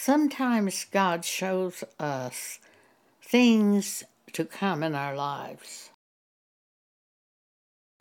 Sometimes 0.00 0.84
God 0.84 1.24
shows 1.24 1.82
us 1.98 2.60
things 3.20 4.04
to 4.32 4.44
come 4.44 4.84
in 4.84 4.94
our 4.94 5.16
lives. 5.16 5.90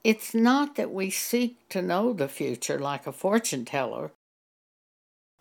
It's 0.04 0.36
not 0.36 0.76
that 0.76 0.94
we 0.94 1.10
seek 1.10 1.58
to 1.70 1.82
know 1.82 2.14
the 2.14 2.28
future 2.28 2.78
like 2.78 3.08
a 3.08 3.12
fortune 3.12 3.66
teller, 3.66 4.12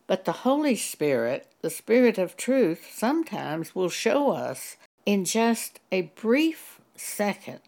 but 0.06 0.24
the 0.24 0.46
Holy 0.48 0.76
Spirit, 0.76 1.46
the 1.60 1.69
Spirit 1.69 2.16
of 2.16 2.38
truth, 2.38 2.90
sometimes 2.90 3.74
will 3.74 3.90
show 3.90 4.30
us 4.30 4.78
in 5.04 5.26
just 5.26 5.78
a 5.92 6.10
brief 6.16 6.80
second 6.96 7.60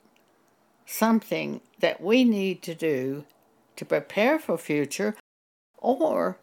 something 0.87 1.61
that 1.79 2.01
we 2.01 2.25
need 2.25 2.63
to 2.63 2.75
do 2.75 3.27
to 3.77 3.85
prepare 3.85 4.39
for 4.39 4.57
future 4.57 5.15
or 5.77 6.39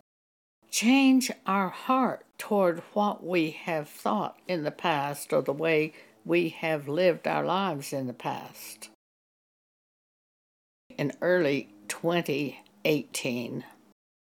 change 0.70 1.32
our 1.46 1.70
heart 1.70 2.26
toward 2.38 2.80
what 2.94 3.26
we 3.26 3.52
have 3.52 3.88
thought 3.88 4.40
in 4.48 4.64
the 4.64 4.72
past 4.72 5.32
or 5.32 5.42
the 5.42 5.54
way 5.54 5.94
we 6.26 6.50
have 6.50 6.88
lived 6.88 7.28
our 7.28 7.46
lives 7.46 7.94
in 7.94 8.08
the 8.08 8.14
past. 8.14 8.90
In 10.98 11.14
early 11.22 11.74
2018, 11.88 13.64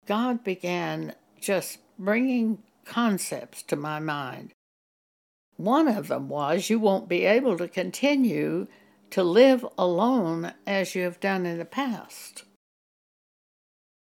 God 0.06 0.44
began 0.44 1.14
just 1.40 1.78
bringing 1.98 2.62
concepts 2.84 3.62
to 3.64 3.76
my 3.76 3.98
mind. 3.98 4.52
One 5.56 5.88
of 5.88 6.08
them 6.08 6.28
was 6.28 6.70
you 6.70 6.78
won't 6.78 7.08
be 7.08 7.24
able 7.24 7.56
to 7.58 7.68
continue 7.68 8.66
to 9.10 9.22
live 9.22 9.66
alone 9.78 10.52
as 10.66 10.94
you 10.94 11.02
have 11.02 11.20
done 11.20 11.46
in 11.46 11.58
the 11.58 11.64
past. 11.64 12.44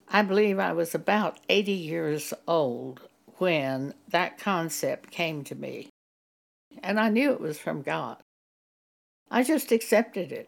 I 0.10 0.22
believe 0.22 0.58
I 0.58 0.72
was 0.72 0.96
about 0.96 1.40
80 1.50 1.72
years 1.72 2.34
old 2.48 3.02
when 3.38 3.94
that 4.10 4.38
concept 4.38 5.12
came 5.12 5.44
to 5.44 5.56
me, 5.56 5.90
and 6.82 7.00
I 7.00 7.10
knew 7.10 7.32
it 7.34 7.42
was 7.42 7.60
from 7.60 7.82
God. 7.82 8.18
I 9.30 9.44
just 9.44 9.72
accepted 9.72 10.32
it. 10.32 10.48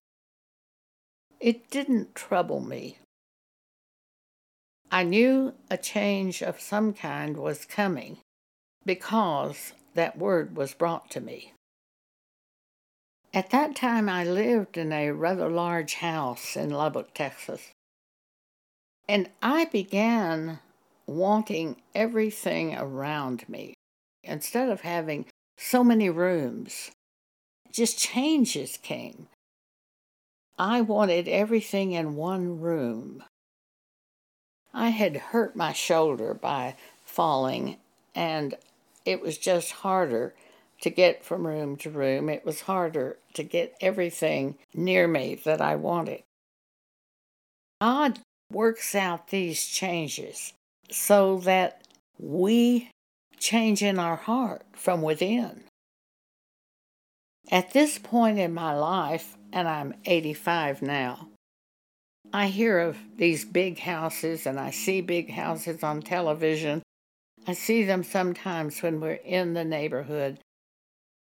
It 1.42 1.70
didn't 1.70 2.16
trouble 2.16 2.62
me. 2.62 3.00
I 4.92 5.04
knew 5.04 5.54
a 5.70 5.78
change 5.78 6.42
of 6.42 6.60
some 6.60 6.94
kind 6.94 7.38
was 7.38 7.66
coming 7.66 8.18
because 8.86 9.74
that 9.94 10.18
word 10.18 10.56
was 10.56 10.74
brought 10.74 11.12
to 11.12 11.22
me. 11.22 11.54
At 13.34 13.52
that 13.52 13.76
time, 13.76 14.10
I 14.10 14.24
lived 14.24 14.78
in 14.78 14.92
a 14.92 15.12
rather 15.12 15.50
large 15.50 15.96
house 15.96 16.56
in 16.56 16.72
Lubbock, 16.72 17.14
Texas. 17.14 17.70
And 19.10 19.28
I 19.42 19.66
began 19.66 20.60
wanting 21.08 21.78
everything 21.96 22.76
around 22.76 23.50
me. 23.50 23.74
Instead 24.24 24.70
of 24.70 24.82
having 24.82 25.26
so 25.58 25.84
many 25.84 26.12
rooms, 26.12 26.92
just 27.72 27.98
changes 27.98 28.78
came. 28.78 29.28
I 30.60 30.82
wanted 30.82 31.28
everything 31.28 31.94
in 31.94 32.18
one 32.18 32.60
room. 32.60 33.24
I 34.76 34.90
had 34.90 35.18
hurt 35.18 35.56
my 35.56 35.74
shoulder 35.74 36.36
by 36.36 36.76
falling, 37.04 37.78
and 38.14 38.54
it 39.06 39.24
was 39.24 39.40
just 39.40 39.72
harder 39.72 40.36
to 40.82 40.92
get 40.92 41.26
from 41.26 41.48
room 41.48 41.78
to 41.78 41.90
room. 41.90 42.30
It 42.30 42.46
was 42.46 42.62
harder 42.62 43.18
to 43.34 43.42
get 43.42 43.76
everything 43.82 44.60
near 44.72 45.08
me 45.08 45.34
that 45.46 45.62
I 45.62 45.78
wanted. 45.78 46.22
God 47.82 48.20
works 48.52 48.96
out 48.96 49.30
these 49.30 49.66
changes 49.66 50.54
so 50.90 51.38
that 51.40 51.84
we 52.18 52.90
change 53.38 53.82
in 53.82 54.00
our 54.00 54.16
heart 54.16 54.64
from 54.74 55.02
within. 55.02 55.64
At 57.52 57.74
this 57.74 57.98
point 57.98 58.38
in 58.38 58.54
my 58.54 58.76
life, 58.76 59.38
and 59.52 59.68
I'm 59.68 59.96
85 60.06 60.82
now, 60.82 61.30
I 62.32 62.48
hear 62.48 62.80
of 62.80 62.98
these 63.18 63.44
big 63.44 63.80
houses 63.80 64.46
and 64.46 64.60
I 64.60 64.70
see 64.70 65.02
big 65.02 65.32
houses 65.32 65.84
on 65.84 66.02
television. 66.02 66.84
I 67.48 67.54
see 67.54 67.84
them 67.84 68.04
sometimes 68.04 68.82
when 68.82 69.00
we're 69.00 69.14
in 69.14 69.54
the 69.54 69.66
neighborhood. 69.66 70.40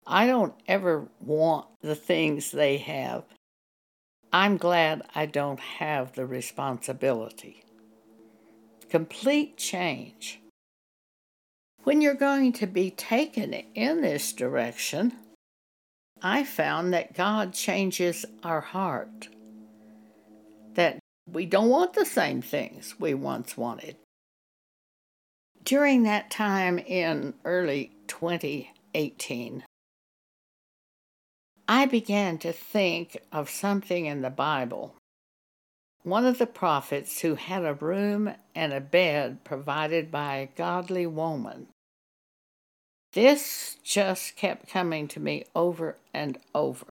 I 0.07 0.27
don't 0.27 0.55
ever 0.67 1.09
want 1.21 1.67
the 1.81 1.95
things 1.95 2.51
they 2.51 2.79
have. 2.79 3.25
I'm 4.33 4.57
glad 4.59 5.03
I 5.15 5.27
don't 5.27 5.59
have 5.59 6.13
the 6.13 6.25
responsibility. 6.25 7.65
Complete 8.89 9.57
change. 9.57 10.41
When 11.83 12.01
you're 12.01 12.15
going 12.15 12.53
to 12.55 12.67
be 12.67 12.91
taken 12.91 13.55
in 13.55 14.03
this 14.03 14.33
direction, 14.33 15.15
I 16.23 16.45
found 16.45 16.93
that 16.93 17.15
God 17.15 17.55
changes 17.55 18.25
our 18.45 18.61
heart 18.61 19.29
that 20.75 20.99
we 21.27 21.47
don't 21.47 21.69
want 21.69 21.95
the 21.95 22.05
same 22.05 22.43
things 22.43 22.95
we 22.99 23.15
once 23.15 23.57
wanted. 23.57 23.97
During 25.65 26.05
that 26.05 26.31
time 26.31 26.79
in 26.79 27.35
early 27.45 27.93
2018, 28.07 29.65
I 31.71 31.87
began 31.87 32.39
to 32.39 32.53
think 32.53 33.17
of 33.31 33.49
something 33.49 34.07
in 34.07 34.23
the 34.23 34.29
Bible. 34.29 34.97
One 36.03 36.27
of 36.27 36.39
the 36.39 36.47
prophets 36.49 37.21
who 37.21 37.37
had 37.37 37.65
a 37.65 37.75
room 37.75 38.35
and 38.57 38.73
a 38.73 38.81
bed 38.81 39.45
provided 39.45 40.11
by 40.11 40.35
a 40.35 40.47
godly 40.47 41.07
woman. 41.07 41.69
This 43.13 43.77
just 43.85 44.35
kept 44.35 44.69
coming 44.69 45.07
to 45.09 45.21
me 45.21 45.45
over 45.55 45.97
and 46.13 46.41
over. 46.57 46.87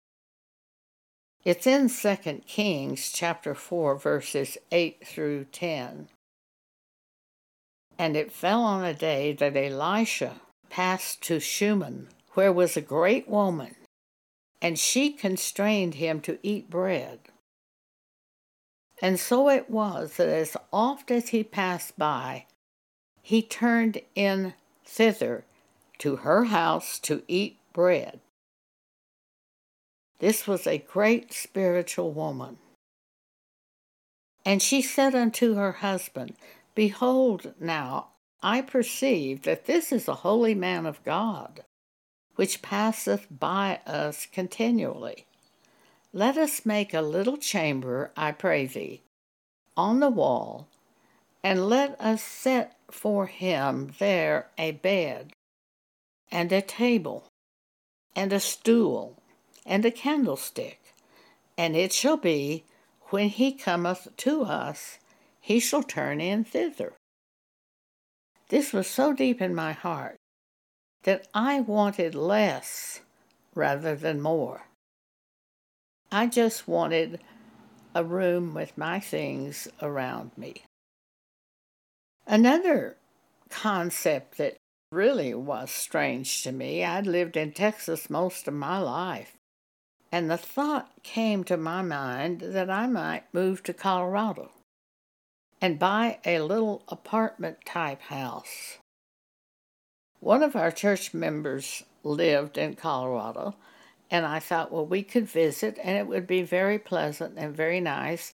It's 1.43 1.65
in 1.65 1.89
2 1.89 2.43
Kings 2.45 3.11
chapter 3.11 3.55
4 3.55 3.95
verses 3.95 4.59
8 4.71 5.07
through 5.07 5.45
10. 5.45 6.07
And 7.97 8.15
it 8.15 8.31
fell 8.31 8.61
on 8.61 8.85
a 8.85 8.93
day 8.93 9.33
that 9.33 9.57
Elisha 9.57 10.35
passed 10.69 11.23
to 11.23 11.39
Shunem, 11.39 12.09
where 12.35 12.53
was 12.53 12.77
a 12.77 12.81
great 12.81 13.27
woman, 13.27 13.73
and 14.61 14.77
she 14.77 15.11
constrained 15.11 15.95
him 15.95 16.19
to 16.21 16.39
eat 16.43 16.69
bread. 16.69 17.19
And 19.01 19.19
so 19.19 19.49
it 19.49 19.69
was 19.69 20.17
that 20.17 20.27
as 20.27 20.57
oft 20.73 21.11
as 21.11 21.29
he 21.29 21.43
passed 21.43 21.97
by, 21.97 22.45
he 23.21 23.41
turned 23.41 24.01
in 24.15 24.53
thither 24.83 25.45
to 25.99 26.17
her 26.17 26.45
house 26.45 26.99
to 26.99 27.23
eat 27.27 27.59
bread. 27.73 28.19
This 30.19 30.47
was 30.47 30.65
a 30.65 30.79
great 30.79 31.31
spiritual 31.31 32.11
woman. 32.11 32.57
And 34.45 34.61
she 34.61 34.81
said 34.81 35.13
unto 35.13 35.55
her 35.55 35.73
husband, 35.73 36.35
Behold, 36.73 37.53
now 37.59 38.09
I 38.41 38.61
perceive 38.61 39.43
that 39.43 39.65
this 39.65 39.91
is 39.91 40.07
a 40.07 40.15
holy 40.15 40.55
man 40.55 40.85
of 40.85 41.03
God, 41.03 41.63
which 42.37 42.61
passeth 42.61 43.25
by 43.31 43.79
us 43.87 44.27
continually. 44.31 45.25
Let 46.13 46.37
us 46.37 46.65
make 46.65 46.93
a 46.93 47.01
little 47.01 47.37
chamber, 47.37 48.11
I 48.15 48.31
pray 48.31 48.67
thee, 48.67 49.01
on 49.75 49.99
the 49.99 50.09
wall, 50.09 50.67
and 51.43 51.67
let 51.67 51.99
us 51.99 52.21
set 52.21 52.77
for 52.91 53.25
him 53.25 53.93
there 53.97 54.49
a 54.57 54.71
bed, 54.71 55.33
and 56.31 56.51
a 56.51 56.61
table, 56.61 57.27
and 58.15 58.31
a 58.31 58.39
stool, 58.39 59.17
and 59.65 59.83
a 59.83 59.91
candlestick. 59.91 60.93
And 61.57 61.75
it 61.75 61.91
shall 61.91 62.17
be, 62.17 62.65
when 63.09 63.29
he 63.29 63.51
cometh 63.51 64.09
to 64.17 64.43
us, 64.43 64.99
he 65.41 65.59
shall 65.59 65.83
turn 65.83 66.21
in 66.21 66.43
thither. 66.43 66.93
This 68.49 68.73
was 68.73 68.85
so 68.85 69.11
deep 69.11 69.41
in 69.41 69.55
my 69.55 69.71
heart 69.71 70.16
that 71.07 71.25
I 71.33 71.61
wanted 71.61 72.15
less 72.15 72.99
rather 73.55 73.95
than 73.95 74.19
more. 74.21 74.67
I 76.11 76.27
just 76.27 76.67
wanted 76.67 77.21
a 77.95 78.03
room 78.03 78.53
with 78.53 78.77
my 78.77 78.99
things 78.99 79.69
around 79.81 80.31
me. 80.37 80.63
Another 82.27 82.97
concept 83.49 84.37
that 84.37 84.57
really 84.91 85.33
was 85.33 85.71
strange 85.71 86.43
to 86.43 86.51
me, 86.51 86.83
I'd 86.83 87.07
lived 87.07 87.37
in 87.37 87.53
Texas 87.53 88.09
most 88.09 88.45
of 88.49 88.53
my 88.53 88.77
life 88.77 89.37
and 90.11 90.29
the 90.29 90.37
thought 90.37 90.91
came 91.03 91.45
to 91.45 91.55
my 91.55 91.81
mind 91.81 92.41
that 92.41 92.69
I 92.69 92.85
might 92.85 93.33
move 93.33 93.63
to 93.63 93.73
Colorado 93.73 94.51
and 95.61 95.79
buy 95.79 96.19
a 96.25 96.39
little 96.39 96.83
apartment 96.89 97.59
type 97.65 98.01
house. 98.01 98.79
One 100.19 100.41
of 100.41 100.55
our 100.55 100.71
church 100.71 101.13
members 101.13 101.83
lived 102.03 102.57
in 102.57 102.75
Colorado, 102.75 103.55
and 104.09 104.25
I 104.25 104.39
thought, 104.39 104.71
well, 104.71 104.85
we 104.85 105.03
could 105.03 105.27
visit 105.27 105.77
and 105.83 105.97
it 105.97 106.07
would 106.07 106.25
be 106.25 106.41
very 106.41 106.79
pleasant 106.79 107.37
and 107.37 107.55
very 107.55 107.79
nice. 107.79 108.31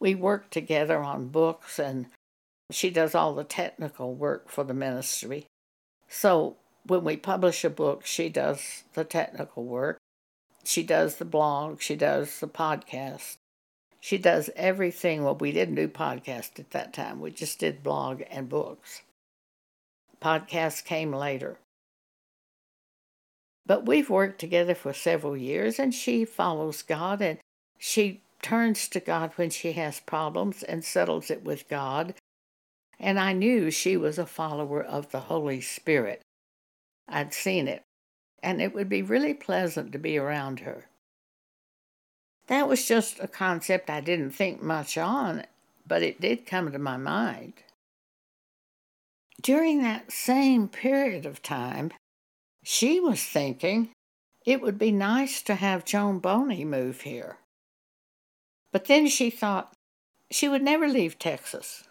We 0.00 0.14
worked 0.14 0.52
together 0.52 1.00
on 1.02 1.28
books, 1.28 1.78
and 1.78 2.06
she 2.70 2.90
does 2.90 3.14
all 3.14 3.34
the 3.34 3.44
technical 3.44 4.14
work 4.14 4.48
for 4.48 4.64
the 4.64 4.74
ministry. 4.74 5.46
So 6.08 6.56
when 6.86 7.04
we 7.04 7.16
publish 7.16 7.64
a 7.64 7.70
book, 7.70 8.06
she 8.06 8.28
does 8.28 8.84
the 8.94 9.04
technical 9.04 9.64
work. 9.64 9.98
She 10.64 10.82
does 10.82 11.16
the 11.16 11.24
blog. 11.24 11.80
She 11.80 11.96
does 11.96 12.40
the 12.40 12.48
podcast. 12.48 13.36
She 14.00 14.18
does 14.18 14.50
everything. 14.54 15.24
Well, 15.24 15.34
we 15.34 15.52
didn't 15.52 15.74
do 15.74 15.88
podcast 15.88 16.58
at 16.58 16.70
that 16.70 16.92
time. 16.92 17.20
We 17.20 17.30
just 17.30 17.58
did 17.58 17.82
blog 17.82 18.22
and 18.30 18.48
books. 18.48 19.02
Podcast 20.20 20.84
came 20.84 21.12
later. 21.12 21.58
But 23.66 23.86
we've 23.86 24.08
worked 24.08 24.40
together 24.40 24.74
for 24.74 24.92
several 24.92 25.36
years, 25.36 25.78
and 25.78 25.94
she 25.94 26.24
follows 26.24 26.82
God 26.82 27.20
and 27.20 27.38
she 27.78 28.22
turns 28.42 28.88
to 28.88 29.00
God 29.00 29.32
when 29.36 29.50
she 29.50 29.72
has 29.72 30.00
problems 30.00 30.62
and 30.62 30.84
settles 30.84 31.30
it 31.30 31.44
with 31.44 31.68
God. 31.68 32.14
And 32.98 33.20
I 33.20 33.32
knew 33.32 33.70
she 33.70 33.96
was 33.96 34.18
a 34.18 34.26
follower 34.26 34.82
of 34.82 35.10
the 35.10 35.20
Holy 35.20 35.60
Spirit. 35.60 36.22
I'd 37.08 37.32
seen 37.32 37.68
it, 37.68 37.82
and 38.42 38.60
it 38.60 38.74
would 38.74 38.88
be 38.88 39.02
really 39.02 39.34
pleasant 39.34 39.92
to 39.92 39.98
be 39.98 40.18
around 40.18 40.60
her. 40.60 40.86
That 42.48 42.68
was 42.68 42.88
just 42.88 43.20
a 43.20 43.28
concept 43.28 43.90
I 43.90 44.00
didn't 44.00 44.30
think 44.30 44.62
much 44.62 44.96
on, 44.96 45.44
but 45.86 46.02
it 46.02 46.20
did 46.20 46.46
come 46.46 46.72
to 46.72 46.78
my 46.78 46.96
mind. 46.96 47.54
During 49.40 49.82
that 49.82 50.10
same 50.10 50.68
period 50.68 51.24
of 51.24 51.42
time, 51.42 51.92
she 52.64 53.00
was 53.00 53.22
thinking 53.22 53.90
it 54.44 54.60
would 54.60 54.78
be 54.78 54.92
nice 54.92 55.42
to 55.42 55.54
have 55.54 55.84
Joan 55.84 56.18
Boney 56.18 56.64
move 56.64 57.02
here. 57.02 57.38
But 58.72 58.86
then 58.86 59.06
she 59.06 59.30
thought 59.30 59.74
she 60.30 60.48
would 60.48 60.62
never 60.62 60.88
leave 60.88 61.18
Texas. 61.18 61.84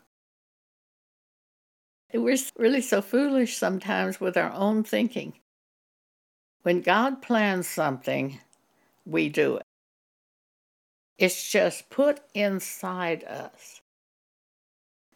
We're 2.14 2.38
really 2.58 2.82
so 2.82 3.02
foolish 3.02 3.58
sometimes 3.58 4.20
with 4.20 4.38
our 4.38 4.52
own 4.52 4.84
thinking. 4.84 5.34
When 6.64 6.82
God 6.82 7.22
plans 7.22 7.68
something, 7.68 8.40
we 9.06 9.30
do 9.30 9.58
it. 9.58 9.64
It's 11.18 11.50
just 11.50 11.90
put 11.90 12.22
inside 12.34 13.24
us. 13.24 13.82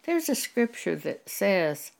There's 0.04 0.30
a 0.30 0.36
scripture 0.36 0.95
that 0.95 1.30
says, 1.30 1.92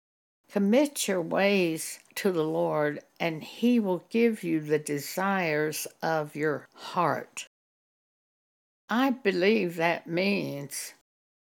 Commit 0.52 1.08
your 1.08 1.22
ways 1.22 2.00
to 2.16 2.32
the 2.32 2.44
Lord, 2.44 3.00
and 3.22 3.42
He 3.42 3.80
will 3.80 4.04
give 4.10 4.44
you 4.44 4.60
the 4.60 4.80
desires 4.80 5.88
of 6.02 6.36
your 6.36 6.68
heart. 6.74 7.48
I 8.90 9.12
believe 9.12 9.78
that 9.78 10.08
means 10.08 10.94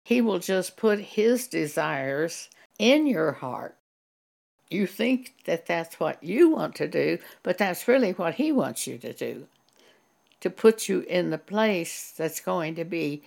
He 0.03 0.23
will 0.23 0.39
just 0.39 0.79
put 0.79 0.99
His 0.99 1.47
desires 1.47 2.49
in 2.79 3.07
your 3.07 3.33
heart. 3.33 3.77
You 4.71 4.87
think 4.87 5.35
that 5.45 5.67
that's 5.67 6.01
what 6.01 6.23
you 6.23 6.49
want 6.51 6.75
to 6.77 6.89
do, 6.89 7.19
but 7.43 7.59
that's 7.59 7.87
really 7.87 8.13
what 8.13 8.37
He 8.37 8.51
wants 8.51 8.87
you 8.87 8.97
to 8.99 9.13
do 9.13 9.47
to 10.41 10.51
put 10.51 10.89
you 10.89 11.01
in 11.01 11.31
the 11.31 11.39
place 11.39 12.13
that's 12.17 12.41
going 12.41 12.75
to 12.77 12.85
be 12.85 13.23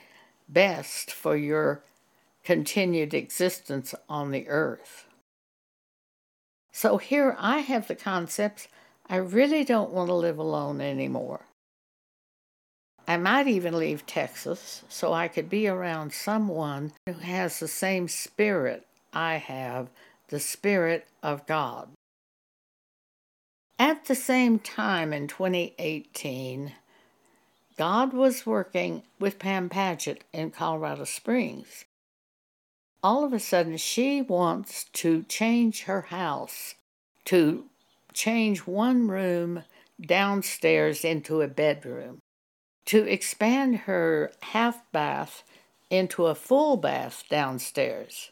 best 0.47 1.11
for 1.11 1.35
your 1.35 1.83
continued 2.43 3.13
existence 3.13 3.93
on 4.07 4.31
the 4.31 4.47
earth. 4.47 5.05
So 6.71 6.97
here 6.97 7.35
I 7.39 7.59
have 7.59 7.87
the 7.87 7.95
concepts 7.95 8.67
I 9.07 9.17
really 9.17 9.63
don't 9.63 9.91
want 9.91 10.09
to 10.09 10.13
live 10.13 10.37
alone 10.37 10.81
anymore. 10.81 11.41
I 13.07 13.17
might 13.17 13.47
even 13.47 13.77
leave 13.77 14.05
Texas 14.05 14.83
so 14.87 15.11
I 15.11 15.27
could 15.27 15.49
be 15.49 15.67
around 15.67 16.13
someone 16.13 16.93
who 17.07 17.13
has 17.13 17.59
the 17.59 17.67
same 17.67 18.07
spirit 18.07 18.85
I 19.11 19.37
have, 19.37 19.89
the 20.27 20.39
Spirit 20.39 21.07
of 21.23 21.47
God. 21.47 21.89
At 23.79 24.05
the 24.05 24.13
same 24.13 24.59
time 24.59 25.11
in 25.11 25.27
2018, 25.27 26.73
God 27.77 28.13
was 28.13 28.45
working 28.45 29.03
with 29.19 29.39
Pam 29.39 29.69
Padgett 29.69 30.21
in 30.31 30.51
Colorado 30.51 31.05
Springs 31.05 31.85
all 33.03 33.23
of 33.23 33.33
a 33.33 33.39
sudden 33.39 33.77
she 33.77 34.21
wants 34.21 34.85
to 34.93 35.23
change 35.23 35.83
her 35.83 36.01
house 36.03 36.75
to 37.25 37.65
change 38.13 38.59
one 38.59 39.07
room 39.07 39.63
downstairs 40.01 41.05
into 41.05 41.41
a 41.41 41.47
bedroom, 41.47 42.19
to 42.85 43.03
expand 43.05 43.77
her 43.79 44.31
half 44.41 44.81
bath 44.91 45.43
into 45.89 46.25
a 46.25 46.35
full 46.35 46.77
bath 46.77 47.23
downstairs. 47.29 48.31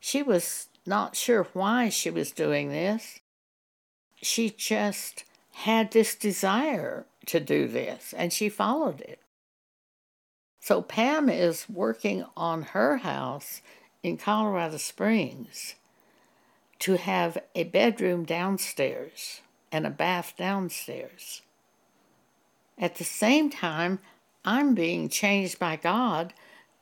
She 0.00 0.22
was 0.22 0.68
not 0.84 1.16
sure 1.16 1.44
why 1.52 1.88
she 1.88 2.10
was 2.10 2.32
doing 2.32 2.68
this. 2.68 3.20
She 4.20 4.50
just 4.50 5.24
had 5.52 5.92
this 5.92 6.14
desire 6.14 7.06
to 7.26 7.40
do 7.40 7.68
this 7.68 8.12
and 8.16 8.32
she 8.32 8.48
followed 8.48 9.00
it. 9.00 9.21
So 10.62 10.80
Pam 10.80 11.28
is 11.28 11.68
working 11.68 12.24
on 12.36 12.62
her 12.62 12.98
house 12.98 13.62
in 14.04 14.16
Colorado 14.16 14.76
Springs 14.76 15.74
to 16.78 16.96
have 16.96 17.36
a 17.56 17.64
bedroom 17.64 18.24
downstairs 18.24 19.40
and 19.72 19.84
a 19.84 19.90
bath 19.90 20.34
downstairs. 20.38 21.42
At 22.78 22.94
the 22.94 23.04
same 23.04 23.50
time, 23.50 23.98
I'm 24.44 24.72
being 24.72 25.08
changed 25.08 25.58
by 25.58 25.74
God 25.74 26.32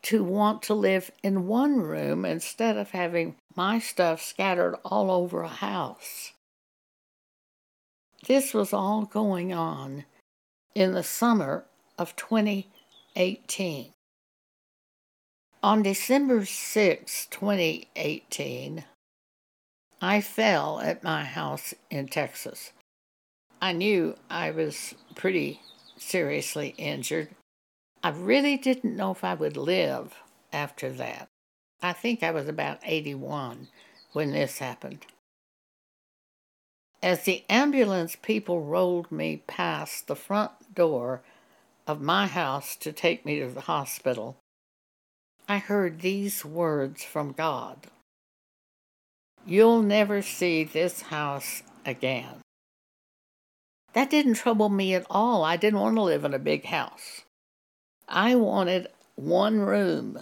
to 0.03 0.23
want 0.23 0.63
to 0.65 0.75
live 0.75 1.11
in 1.23 1.47
one 1.47 1.81
room 1.81 2.27
instead 2.27 2.77
of 2.77 2.91
having 2.91 3.37
my 3.57 3.79
stuff 3.79 4.21
scattered 4.21 4.77
all 4.85 5.11
over 5.11 5.41
a 5.41 5.49
house. 5.49 6.33
This 8.29 8.53
was 8.53 8.75
all 8.75 9.07
going 9.07 9.55
on 9.55 10.05
in 10.75 10.93
the 10.93 11.03
summer 11.03 11.65
of 11.97 12.15
20 12.17 12.69
18. 13.21 13.93
On 15.63 15.83
December 15.83 16.47
6, 16.47 17.27
2018, 17.27 18.85
I 20.01 20.23
fell 20.23 20.81
at 20.81 21.05
my 21.05 21.25
house 21.25 21.75
in 21.91 22.09
Texas. 22.09 22.73
I 23.61 23.73
knew 23.73 24.17
I 24.31 24.53
was 24.53 24.95
pretty 25.15 25.61
seriously 25.99 26.75
injured. 26.79 27.29
I 28.03 28.09
really 28.09 28.57
didn't 28.57 28.97
know 28.97 29.11
if 29.11 29.23
I 29.23 29.35
would 29.35 29.59
live 29.59 30.15
after 30.51 30.91
that. 30.93 31.29
I 31.83 31.93
think 31.93 32.23
I 32.23 32.31
was 32.31 32.49
about 32.49 32.79
81 32.83 33.69
when 34.15 34.33
this 34.33 34.61
happened. 34.61 35.05
As 37.03 37.25
the 37.25 37.45
ambulance 37.51 38.17
people 38.17 38.63
rolled 38.63 39.13
me 39.13 39.43
past 39.47 40.07
the 40.07 40.17
front 40.17 40.53
door 40.75 41.21
of 41.91 42.01
my 42.01 42.27
house 42.27 42.77
to 42.77 42.93
take 42.93 43.27
me 43.27 43.41
to 43.41 43.49
the 43.49 43.63
hospital, 43.63 44.39
I 45.49 45.59
heard 45.59 46.01
these 46.01 46.45
words 46.45 47.03
from 47.05 47.33
God 47.33 47.89
You'll 49.47 49.83
never 49.83 50.23
see 50.23 50.65
this 50.65 51.03
house 51.03 51.63
again. 51.85 52.43
That 53.95 54.11
didn't 54.11 54.35
trouble 54.35 54.69
me 54.69 54.95
at 54.95 55.07
all. 55.11 55.43
I 55.43 55.57
didn't 55.57 55.81
want 55.81 55.97
to 55.97 56.03
live 56.03 56.25
in 56.25 56.35
a 56.35 56.39
big 56.39 56.67
house. 56.67 57.23
I 58.09 58.35
wanted 58.35 58.89
one 59.17 59.61
room 59.61 60.19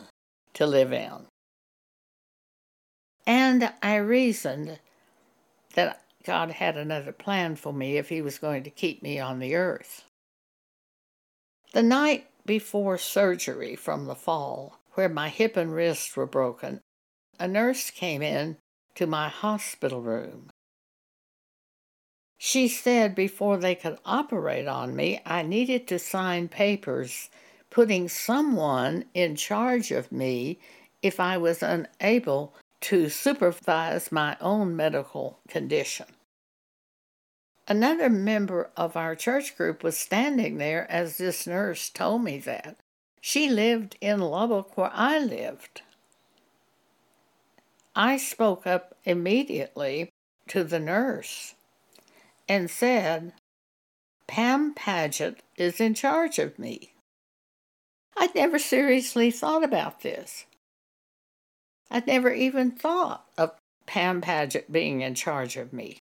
to 0.55 0.67
live 0.67 0.93
in. 0.93 1.27
And 3.27 3.73
I 3.83 3.97
reasoned 3.97 4.79
that 5.75 6.03
God 6.25 6.53
had 6.53 6.77
another 6.77 7.13
plan 7.13 7.57
for 7.57 7.73
me 7.73 7.99
if 7.99 8.09
He 8.09 8.23
was 8.23 8.39
going 8.39 8.63
to 8.63 8.71
keep 8.71 9.03
me 9.03 9.19
on 9.19 9.39
the 9.39 9.55
earth. 9.55 10.05
The 11.73 11.83
night 11.83 12.27
before 12.47 12.97
surgery 12.97 13.77
from 13.77 14.07
the 14.07 14.15
fall, 14.15 14.79
where 14.95 15.09
my 15.09 15.29
hip 15.29 15.57
and 15.57 15.75
wrist 15.75 16.17
were 16.17 16.27
broken, 16.27 16.81
a 17.39 17.47
nurse 17.47 17.91
came 17.91 18.23
in 18.23 18.57
to 18.95 19.07
my 19.07 19.29
hospital 19.29 20.01
room. 20.01 20.51
She 22.39 22.69
said 22.69 23.15
before 23.15 23.59
they 23.59 23.75
could 23.75 23.99
operate 24.05 24.67
on 24.67 24.97
me, 24.97 25.21
I 25.27 25.43
needed 25.43 25.87
to 25.89 25.99
sign 25.99 26.49
papers 26.49 27.29
putting 27.69 28.09
someone 28.09 29.05
in 29.13 29.37
charge 29.37 29.91
of 29.91 30.11
me 30.11 30.59
if 31.03 31.21
I 31.21 31.37
was 31.37 31.63
unable 31.63 32.55
to 32.83 33.09
supervise 33.09 34.11
my 34.11 34.37
own 34.41 34.75
medical 34.75 35.41
condition. 35.49 36.07
Another 37.71 38.09
member 38.09 38.71
of 38.79 38.97
our 38.97 39.15
church 39.15 39.55
group 39.55 39.85
was 39.85 39.99
standing 39.99 40.57
there 40.57 40.91
as 40.91 41.19
this 41.19 41.47
nurse 41.47 41.91
told 41.91 42.25
me 42.25 42.39
that. 42.39 42.79
She 43.21 43.51
lived 43.51 43.99
in 44.01 44.21
Lubbock 44.21 44.79
where 44.79 44.91
I 44.91 45.19
lived. 45.19 45.83
I 47.95 48.17
spoke 48.17 48.67
up 48.67 48.97
immediately 49.05 50.11
to 50.49 50.65
the 50.65 50.81
nurse 50.81 51.57
and 52.49 52.71
said, 52.71 53.35
Pam 54.27 54.75
Padgett 54.75 55.41
is 55.59 55.79
in 55.79 55.93
charge 55.93 56.39
of 56.39 56.59
me. 56.59 56.95
I'd 58.17 58.35
never 58.35 58.59
seriously 58.59 59.31
thought 59.31 59.63
about 59.63 60.01
this. 60.01 60.47
I'd 61.91 62.07
never 62.07 62.33
even 62.33 62.71
thought 62.71 63.27
of 63.37 63.53
Pam 63.85 64.23
Padgett 64.23 64.73
being 64.73 65.03
in 65.03 65.15
charge 65.15 65.59
of 65.59 65.75
me. 65.75 65.99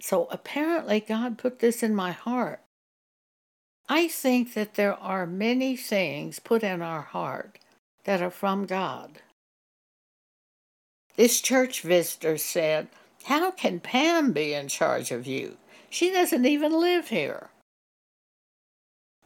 So 0.00 0.28
apparently, 0.30 1.00
God 1.00 1.38
put 1.38 1.60
this 1.60 1.82
in 1.82 1.94
my 1.94 2.12
heart. 2.12 2.60
I 3.88 4.08
think 4.08 4.54
that 4.54 4.74
there 4.74 4.94
are 4.94 5.26
many 5.26 5.76
things 5.76 6.38
put 6.38 6.62
in 6.62 6.82
our 6.82 7.02
heart 7.02 7.58
that 8.04 8.20
are 8.20 8.30
from 8.30 8.66
God. 8.66 9.20
This 11.16 11.40
church 11.40 11.82
visitor 11.82 12.36
said, 12.36 12.88
How 13.24 13.50
can 13.50 13.80
Pam 13.80 14.32
be 14.32 14.52
in 14.52 14.68
charge 14.68 15.10
of 15.10 15.26
you? 15.26 15.56
She 15.88 16.10
doesn't 16.10 16.44
even 16.44 16.78
live 16.78 17.08
here. 17.08 17.48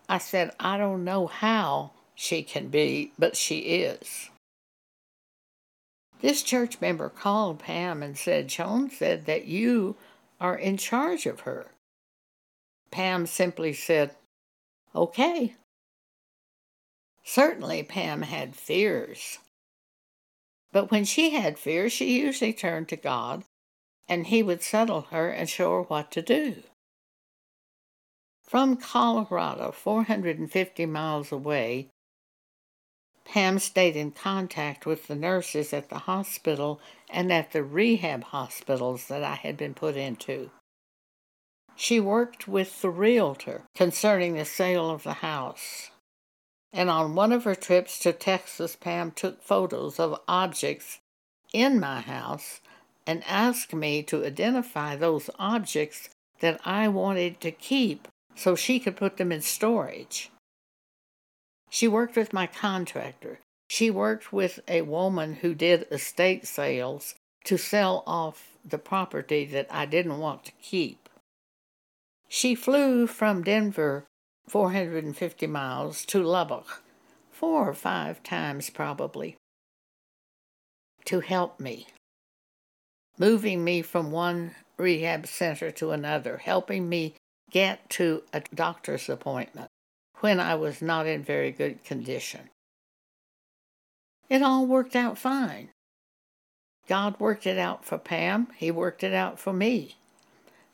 I 0.08 0.18
said, 0.18 0.52
I 0.60 0.76
don't 0.76 1.04
know 1.04 1.26
how 1.26 1.92
she 2.14 2.42
can 2.42 2.68
be, 2.68 3.12
but 3.18 3.36
she 3.36 3.58
is. 3.58 4.30
This 6.20 6.42
church 6.42 6.80
member 6.80 7.08
called 7.08 7.60
Pam 7.60 8.02
and 8.02 8.16
said, 8.16 8.48
Joan 8.48 8.90
said 8.90 9.26
that 9.26 9.46
you 9.46 9.96
are 10.40 10.56
in 10.56 10.76
charge 10.76 11.26
of 11.26 11.40
her. 11.40 11.72
Pam 12.90 13.26
simply 13.26 13.72
said, 13.72 14.16
Okay. 14.94 15.54
Certainly, 17.22 17.84
Pam 17.84 18.22
had 18.22 18.56
fears. 18.56 19.38
But 20.72 20.90
when 20.90 21.04
she 21.04 21.30
had 21.30 21.58
fears, 21.58 21.92
she 21.92 22.20
usually 22.20 22.52
turned 22.52 22.88
to 22.88 22.96
God, 22.96 23.44
and 24.08 24.26
He 24.26 24.42
would 24.42 24.62
settle 24.62 25.02
her 25.02 25.30
and 25.30 25.48
show 25.48 25.72
her 25.72 25.82
what 25.82 26.10
to 26.12 26.22
do. 26.22 26.62
From 28.42 28.76
Colorado, 28.76 29.70
450 29.70 30.86
miles 30.86 31.30
away, 31.30 31.90
Pam 33.30 33.60
stayed 33.60 33.94
in 33.94 34.10
contact 34.10 34.84
with 34.84 35.06
the 35.06 35.14
nurses 35.14 35.72
at 35.72 35.88
the 35.88 36.00
hospital 36.00 36.80
and 37.08 37.32
at 37.32 37.52
the 37.52 37.62
rehab 37.62 38.24
hospitals 38.24 39.06
that 39.06 39.22
I 39.22 39.36
had 39.36 39.56
been 39.56 39.72
put 39.72 39.96
into. 39.96 40.50
She 41.76 42.00
worked 42.00 42.48
with 42.48 42.82
the 42.82 42.90
realtor 42.90 43.62
concerning 43.76 44.34
the 44.34 44.44
sale 44.44 44.90
of 44.90 45.04
the 45.04 45.12
house. 45.12 45.90
And 46.72 46.90
on 46.90 47.14
one 47.14 47.30
of 47.30 47.44
her 47.44 47.54
trips 47.54 48.00
to 48.00 48.12
Texas, 48.12 48.74
Pam 48.74 49.12
took 49.12 49.40
photos 49.44 50.00
of 50.00 50.20
objects 50.26 50.98
in 51.52 51.78
my 51.78 52.00
house 52.00 52.60
and 53.06 53.22
asked 53.28 53.72
me 53.72 54.02
to 54.02 54.26
identify 54.26 54.96
those 54.96 55.30
objects 55.38 56.08
that 56.40 56.60
I 56.64 56.88
wanted 56.88 57.40
to 57.42 57.52
keep 57.52 58.08
so 58.34 58.56
she 58.56 58.80
could 58.80 58.96
put 58.96 59.18
them 59.18 59.30
in 59.30 59.40
storage. 59.40 60.32
She 61.70 61.86
worked 61.86 62.16
with 62.16 62.32
my 62.32 62.48
contractor. 62.48 63.38
She 63.68 63.90
worked 63.90 64.32
with 64.32 64.58
a 64.66 64.82
woman 64.82 65.36
who 65.36 65.54
did 65.54 65.86
estate 65.92 66.46
sales 66.46 67.14
to 67.44 67.56
sell 67.56 68.02
off 68.06 68.58
the 68.64 68.78
property 68.78 69.46
that 69.46 69.68
I 69.70 69.86
didn't 69.86 70.18
want 70.18 70.44
to 70.46 70.52
keep. 70.60 71.08
She 72.28 72.56
flew 72.56 73.06
from 73.06 73.44
Denver 73.44 74.06
450 74.48 75.46
miles 75.46 76.04
to 76.06 76.22
Lubbock, 76.22 76.82
four 77.30 77.68
or 77.68 77.74
five 77.74 78.22
times 78.24 78.68
probably, 78.68 79.36
to 81.04 81.20
help 81.20 81.60
me, 81.60 81.86
moving 83.16 83.62
me 83.62 83.80
from 83.80 84.10
one 84.10 84.56
rehab 84.76 85.26
center 85.28 85.70
to 85.70 85.92
another, 85.92 86.38
helping 86.38 86.88
me 86.88 87.14
get 87.50 87.88
to 87.90 88.24
a 88.32 88.42
doctor's 88.54 89.08
appointment 89.08 89.70
when 90.20 90.40
I 90.40 90.54
was 90.54 90.80
not 90.80 91.06
in 91.06 91.22
very 91.22 91.50
good 91.50 91.84
condition. 91.84 92.50
It 94.28 94.42
all 94.42 94.66
worked 94.66 94.94
out 94.94 95.18
fine. 95.18 95.70
God 96.88 97.18
worked 97.18 97.46
it 97.46 97.58
out 97.58 97.84
for 97.84 97.98
Pam, 97.98 98.48
He 98.56 98.70
worked 98.70 99.04
it 99.04 99.12
out 99.12 99.38
for 99.38 99.52
me. 99.52 99.96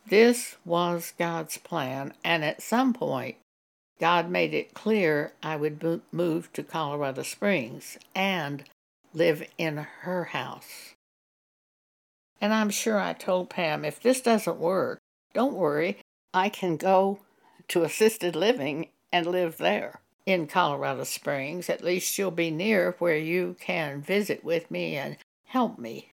This 0.08 0.56
was 0.64 1.12
God's 1.18 1.58
plan, 1.58 2.12
and 2.22 2.44
at 2.44 2.62
some 2.62 2.94
point, 2.94 3.36
God 3.98 4.30
made 4.30 4.54
it 4.54 4.74
clear 4.74 5.32
I 5.42 5.56
would 5.56 6.02
move 6.12 6.52
to 6.52 6.62
Colorado 6.62 7.22
Springs 7.22 7.98
and 8.14 8.64
live 9.14 9.48
in 9.58 9.78
her 10.02 10.24
house. 10.24 10.94
And 12.40 12.52
I'm 12.52 12.70
sure 12.70 13.00
I 13.00 13.14
told 13.14 13.50
Pam, 13.50 13.84
if 13.84 14.00
this 14.00 14.20
doesn't 14.20 14.58
work, 14.58 14.98
don't 15.32 15.54
worry, 15.54 15.98
I 16.34 16.50
can 16.50 16.76
go 16.76 17.20
to 17.68 17.82
assisted 17.82 18.36
living 18.36 18.88
and 19.12 19.26
live 19.26 19.58
there 19.58 20.00
in 20.24 20.46
Colorado 20.46 21.04
Springs. 21.04 21.70
At 21.70 21.84
least 21.84 22.18
you'll 22.18 22.30
be 22.30 22.50
near 22.50 22.96
where 22.98 23.16
you 23.16 23.56
can 23.60 24.02
visit 24.02 24.44
with 24.44 24.70
me 24.70 24.96
and 24.96 25.16
help 25.44 25.78
me. 25.78 26.12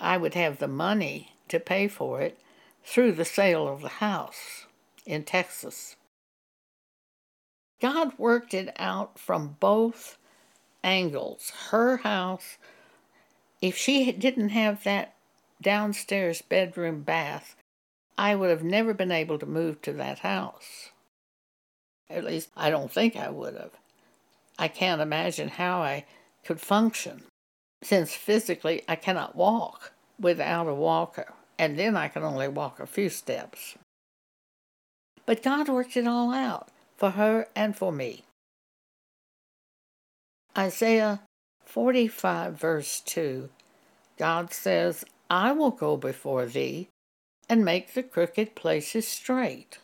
I 0.00 0.16
would 0.16 0.34
have 0.34 0.58
the 0.58 0.68
money 0.68 1.34
to 1.48 1.60
pay 1.60 1.86
for 1.88 2.20
it 2.20 2.38
through 2.84 3.12
the 3.12 3.24
sale 3.24 3.68
of 3.68 3.82
the 3.82 3.88
house 3.88 4.66
in 5.06 5.24
Texas. 5.24 5.96
God 7.80 8.16
worked 8.18 8.54
it 8.54 8.74
out 8.78 9.18
from 9.18 9.56
both 9.60 10.16
angles. 10.84 11.50
Her 11.70 11.98
house, 11.98 12.56
if 13.60 13.76
she 13.76 14.12
didn't 14.12 14.50
have 14.50 14.84
that 14.84 15.14
downstairs 15.60 16.42
bedroom 16.42 17.02
bath, 17.02 17.56
I 18.16 18.34
would 18.34 18.50
have 18.50 18.64
never 18.64 18.94
been 18.94 19.12
able 19.12 19.38
to 19.38 19.46
move 19.46 19.82
to 19.82 19.92
that 19.94 20.20
house. 20.20 20.91
At 22.12 22.24
least, 22.24 22.50
I 22.56 22.70
don't 22.70 22.92
think 22.92 23.16
I 23.16 23.30
would 23.30 23.54
have. 23.54 23.72
I 24.58 24.68
can't 24.68 25.00
imagine 25.00 25.48
how 25.48 25.82
I 25.82 26.04
could 26.44 26.60
function, 26.60 27.22
since 27.82 28.14
physically 28.14 28.82
I 28.86 28.96
cannot 28.96 29.34
walk 29.34 29.92
without 30.20 30.68
a 30.68 30.74
walker, 30.74 31.32
and 31.58 31.78
then 31.78 31.96
I 31.96 32.08
can 32.08 32.22
only 32.22 32.48
walk 32.48 32.78
a 32.78 32.86
few 32.86 33.08
steps. 33.08 33.76
But 35.24 35.42
God 35.42 35.68
worked 35.68 35.96
it 35.96 36.06
all 36.06 36.32
out 36.32 36.68
for 36.96 37.10
her 37.10 37.48
and 37.56 37.76
for 37.76 37.92
me. 37.92 38.24
Isaiah 40.56 41.20
45, 41.64 42.54
verse 42.54 43.00
2, 43.00 43.48
God 44.18 44.52
says, 44.52 45.04
I 45.30 45.52
will 45.52 45.70
go 45.70 45.96
before 45.96 46.44
thee 46.44 46.88
and 47.48 47.64
make 47.64 47.94
the 47.94 48.02
crooked 48.02 48.54
places 48.54 49.08
straight 49.08 49.78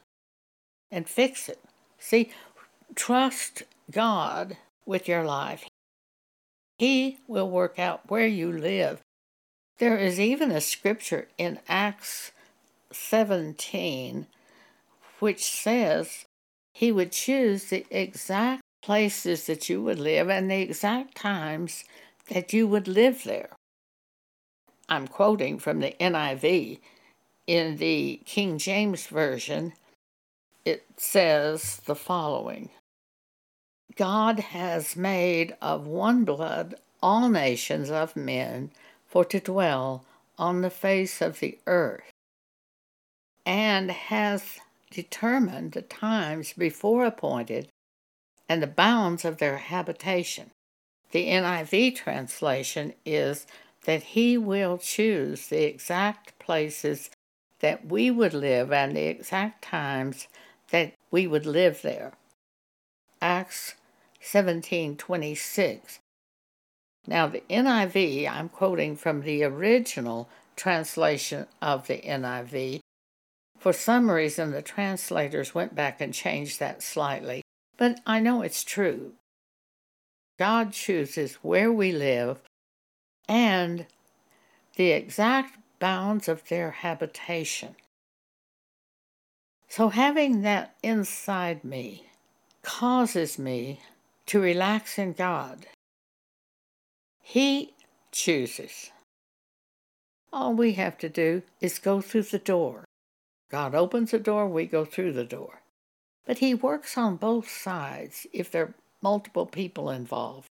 and 0.91 1.09
fix 1.09 1.49
it. 1.49 1.61
See, 1.99 2.31
trust 2.95 3.65
God 3.91 4.57
with 4.87 5.09
your 5.09 5.25
life. 5.25 5.69
He 6.79 7.19
will 7.27 7.51
work 7.51 7.79
out 7.79 8.09
where 8.09 8.27
you 8.27 8.53
live. 8.53 9.01
There 9.79 9.97
is 9.97 10.19
even 10.19 10.51
a 10.51 10.61
scripture 10.61 11.29
in 11.39 11.59
Acts 11.69 12.33
17 12.93 14.27
which 15.19 15.45
says 15.45 16.25
he 16.73 16.93
would 16.93 17.13
choose 17.13 17.65
the 17.65 17.85
exact 17.91 18.63
places 18.83 19.47
that 19.47 19.69
you 19.69 19.83
would 19.83 19.99
live 19.99 20.31
and 20.31 20.51
the 20.51 20.61
exact 20.61 21.17
times 21.17 21.85
that 22.29 22.53
you 22.53 22.67
would 22.67 22.87
live 22.87 23.25
there. 23.25 23.51
I'm 24.89 25.09
quoting 25.09 25.59
from 25.59 25.81
the 25.81 25.95
NIV. 26.01 26.79
In 27.47 27.77
the 27.79 28.21
King 28.27 28.59
James 28.59 29.07
Version, 29.07 29.73
it 30.69 30.85
says 30.97 31.81
the 31.87 31.95
following 31.95 32.69
God 33.97 34.39
has 34.39 34.97
made 34.97 35.57
of 35.63 35.87
one 35.87 36.25
blood 36.25 36.75
all 37.03 37.29
nations 37.29 37.91
of 37.91 38.15
men 38.15 38.71
for 39.07 39.25
to 39.25 39.41
dwell 39.41 40.05
on 40.39 40.61
the 40.61 40.71
face 40.71 41.21
of 41.23 41.41
the 41.41 41.59
earth, 41.67 42.13
and 43.47 43.91
hath 43.91 44.61
determined 44.91 45.73
the 45.73 45.83
times 45.83 46.53
before 46.53 47.05
appointed 47.05 47.69
and 48.49 48.63
the 48.63 48.67
bounds 48.67 49.25
of 49.25 49.39
their 49.39 49.57
habitation. 49.57 50.51
The 51.13 51.29
NIV 51.29 51.97
translation 51.97 52.93
is 53.05 53.47
that 53.85 54.03
He 54.15 54.37
will 54.37 54.79
choose 54.79 55.49
the 55.49 55.65
exact 55.65 56.39
places 56.39 57.11
that 57.61 57.87
we 57.87 58.11
would 58.11 58.35
live 58.35 58.73
and 58.73 58.95
the 58.95 59.07
exact 59.07 59.63
times 59.63 60.29
that 60.71 60.93
we 61.11 61.27
would 61.27 61.47
live 61.47 61.83
there. 61.83 62.13
Acts 63.21 63.75
17:26. 64.23 65.99
Now 67.07 67.27
the 67.27 67.43
NIV, 67.49 68.29
I'm 68.29 68.49
quoting 68.49 68.97
from 68.97 69.23
the 69.23 69.43
original 69.45 70.29
translation 70.57 71.47
of 71.63 71.87
the 71.87 71.99
NIV. 71.99 72.81
For 73.59 73.73
some 73.73 74.11
reason 74.11 74.51
the 74.51 74.63
translators 74.63 75.55
went 75.55 75.75
back 75.75 76.01
and 76.01 76.13
changed 76.13 76.61
that 76.61 76.83
slightly, 76.83 77.43
but 77.77 78.01
I 78.07 78.21
know 78.21 78.43
it's 78.43 78.63
true. 78.63 79.15
God 80.39 80.73
chooses 80.73 81.35
where 81.37 81.73
we 81.73 81.91
live 81.91 82.41
and 83.29 83.87
the 84.77 84.93
exact 84.93 85.59
bounds 85.81 86.29
of 86.29 86.49
their 86.49 86.71
habitation. 86.71 87.75
So, 89.69 89.91
having 89.91 90.43
that 90.43 90.75
inside 90.83 91.63
me 91.63 92.07
causes 92.63 93.39
me 93.39 93.81
to 94.27 94.41
relax 94.41 94.99
in 94.99 95.13
God. 95.13 95.67
He 97.23 97.75
chooses. 98.11 98.91
All 100.33 100.55
we 100.55 100.73
have 100.73 100.97
to 100.99 101.09
do 101.09 101.43
is 101.61 101.79
go 101.79 102.01
through 102.01 102.25
the 102.25 102.39
door. 102.39 102.85
God 103.51 103.75
opens 103.75 104.11
the 104.11 104.19
door, 104.19 104.49
we 104.49 104.67
go 104.67 104.85
through 104.85 105.13
the 105.13 105.25
door. 105.25 105.61
But 106.27 106.39
He 106.39 106.55
works 106.55 106.99
on 106.99 107.17
both 107.17 107.49
sides 107.49 108.27
if 108.33 108.51
there 108.51 108.63
are 108.65 108.75
multiple 109.03 109.47
people 109.47 109.91
involved. 109.91 110.49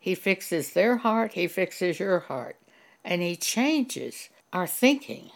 He 0.00 0.14
fixes 0.14 0.72
their 0.72 0.98
heart, 0.98 1.32
He 1.32 1.46
fixes 1.46 1.98
your 1.98 2.20
heart, 2.20 2.56
and 3.02 3.22
He 3.22 3.36
changes 3.36 4.28
our 4.52 4.66
thinking 4.66 5.30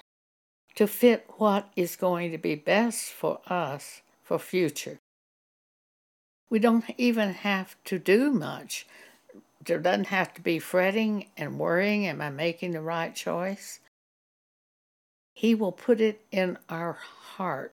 to 0.78 0.86
fit 0.86 1.26
what 1.38 1.68
is 1.74 1.96
going 1.96 2.30
to 2.30 2.38
be 2.38 2.54
best 2.54 3.10
for 3.10 3.40
us 3.48 4.00
for 4.22 4.38
future. 4.38 5.00
We 6.50 6.60
don't 6.60 6.84
even 6.96 7.30
have 7.30 7.74
to 7.86 7.98
do 7.98 8.30
much. 8.30 8.86
There 9.60 9.80
doesn't 9.80 10.06
have 10.06 10.32
to 10.34 10.40
be 10.40 10.60
fretting 10.60 11.30
and 11.36 11.58
worrying, 11.58 12.06
am 12.06 12.20
I 12.20 12.30
making 12.30 12.70
the 12.70 12.80
right 12.80 13.12
choice? 13.12 13.80
He 15.34 15.52
will 15.52 15.72
put 15.72 16.00
it 16.00 16.20
in 16.30 16.58
our 16.68 16.92
heart 16.92 17.72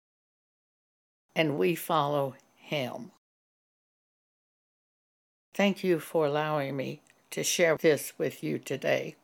and 1.35 1.59
we 1.59 1.75
follow 1.75 2.37
Him. 2.55 3.11
Thank 5.55 5.83
you 5.83 5.99
for 5.99 6.25
allowing 6.25 6.77
me 6.77 7.01
to 7.33 7.43
share 7.43 7.77
this 7.77 8.13
with 8.17 8.45
you 8.45 8.61
today. 8.61 9.17